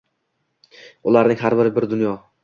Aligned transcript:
Ularning 1.11 1.39
har 1.43 1.55
biri 1.59 1.73
bir 1.75 1.87
dunyo. 1.93 2.15